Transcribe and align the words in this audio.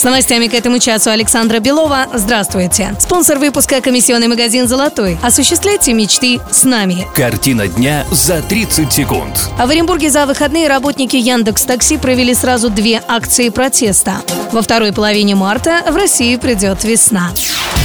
С 0.00 0.02
новостями 0.02 0.46
к 0.46 0.54
этому 0.54 0.78
часу 0.78 1.10
Александра 1.10 1.58
Белова. 1.58 2.06
Здравствуйте. 2.14 2.96
Спонсор 2.98 3.38
выпуска– 3.38 3.80
комиссионный 3.82 4.28
магазин 4.28 4.66
«Золотой». 4.66 5.18
Осуществляйте 5.22 5.92
мечты 5.92 6.40
с 6.50 6.64
нами. 6.64 7.06
Картина 7.14 7.68
дня 7.68 8.06
за 8.10 8.40
30 8.40 8.90
секунд. 8.90 9.50
А 9.58 9.66
в 9.66 9.70
Оренбурге 9.70 10.08
за 10.08 10.24
выходные 10.24 10.68
работники 10.68 11.16
Яндекс 11.16 11.64
Такси 11.64 11.98
провели 11.98 12.32
сразу 12.32 12.70
две 12.70 13.02
акции 13.06 13.50
протеста. 13.50 14.22
Во 14.52 14.62
второй 14.62 14.94
половине 14.94 15.34
марта 15.34 15.82
в 15.86 15.94
Россию 15.94 16.40
придет 16.40 16.82
весна. 16.82 17.32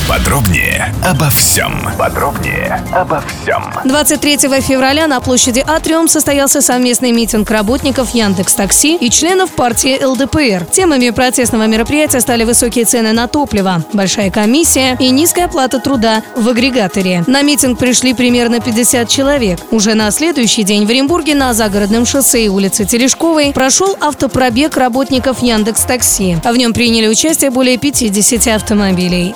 Подробнее 0.07 0.93
обо 1.03 1.31
всем. 1.31 1.73
Подробнее 1.97 2.79
обо 2.93 3.23
всем. 3.41 3.63
23 3.85 4.37
февраля 4.61 5.07
на 5.07 5.19
площади 5.19 5.63
Атриум 5.65 6.07
состоялся 6.07 6.61
совместный 6.61 7.11
митинг 7.11 7.49
работников 7.49 8.13
Яндекс 8.13 8.53
Такси 8.53 8.97
и 8.97 9.09
членов 9.09 9.49
партии 9.51 9.99
ЛДПР. 10.03 10.67
Темами 10.71 11.09
протестного 11.09 11.65
мероприятия 11.65 12.21
стали 12.21 12.43
высокие 12.43 12.85
цены 12.85 13.13
на 13.13 13.27
топливо, 13.27 13.83
большая 13.93 14.29
комиссия 14.29 14.95
и 14.99 15.09
низкая 15.09 15.45
оплата 15.45 15.79
труда 15.79 16.21
в 16.35 16.47
агрегаторе. 16.49 17.23
На 17.25 17.41
митинг 17.41 17.79
пришли 17.79 18.13
примерно 18.13 18.59
50 18.59 19.09
человек. 19.09 19.59
Уже 19.71 19.95
на 19.95 20.11
следующий 20.11 20.61
день 20.61 20.85
в 20.85 20.89
Оренбурге 20.91 21.33
на 21.33 21.55
загородном 21.55 22.05
шоссе 22.05 22.45
и 22.45 22.49
улице 22.49 22.85
Терешковой 22.85 23.53
прошел 23.53 23.97
автопробег 23.99 24.77
работников 24.77 25.41
Яндекс 25.41 25.81
Такси. 25.85 26.37
В 26.43 26.55
нем 26.55 26.73
приняли 26.73 27.07
участие 27.07 27.49
более 27.49 27.77
50 27.77 28.47
автомобилей. 28.55 29.33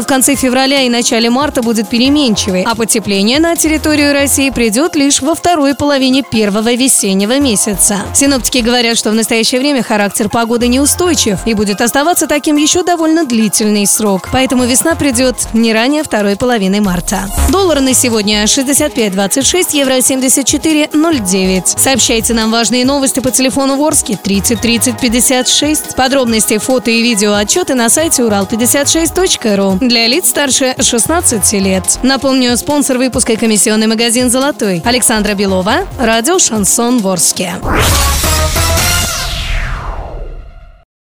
Погода 0.00 0.08
в 0.08 0.14
конце 0.14 0.34
февраля 0.34 0.80
и 0.82 0.88
начале 0.88 1.28
марта 1.28 1.62
будет 1.62 1.88
переменчивой, 1.88 2.62
а 2.62 2.74
потепление 2.74 3.38
на 3.38 3.54
территорию 3.54 4.14
России 4.14 4.48
придет 4.48 4.96
лишь 4.96 5.20
во 5.20 5.34
второй 5.34 5.74
половине 5.74 6.22
первого 6.22 6.72
весеннего 6.72 7.38
месяца. 7.38 7.98
Синоптики 8.14 8.58
говорят, 8.58 8.96
что 8.96 9.10
в 9.10 9.14
настоящее 9.14 9.60
время 9.60 9.82
характер 9.82 10.30
погоды 10.30 10.68
неустойчив 10.68 11.38
и 11.44 11.52
будет 11.52 11.82
оставаться 11.82 12.26
таким 12.26 12.56
еще 12.56 12.82
довольно 12.82 13.26
длительный 13.26 13.86
срок. 13.86 14.30
Поэтому 14.32 14.64
весна 14.64 14.94
придет 14.94 15.36
не 15.52 15.74
ранее 15.74 16.02
второй 16.02 16.36
половины 16.36 16.80
марта. 16.80 17.28
Доллар 17.50 17.80
на 17.80 17.92
сегодня 17.92 18.44
65.26, 18.44 19.76
евро 19.76 19.98
74.09. 19.98 21.78
Сообщайте 21.78 22.32
нам 22.32 22.50
важные 22.50 22.86
новости 22.86 23.20
по 23.20 23.30
телефону 23.30 23.76
Ворске 23.76 24.16
30 24.16 24.60
30 24.60 24.98
56. 24.98 25.94
Подробности, 25.94 26.56
фото 26.56 26.90
и 26.90 27.02
видео 27.02 27.34
отчеты 27.34 27.74
на 27.74 27.90
сайте 27.90 28.22
урал56.ру 28.22 29.89
для 29.90 30.06
лиц 30.06 30.28
старше 30.28 30.76
16 30.78 31.52
лет. 31.54 31.98
Напомню, 32.04 32.56
спонсор 32.56 32.96
выпуска 32.96 33.36
комиссионный 33.36 33.88
магазин 33.88 34.30
«Золотой». 34.30 34.80
Александра 34.84 35.34
Белова, 35.34 35.84
радио 35.98 36.38
«Шансон 36.38 37.00
Ворске». 37.00 37.54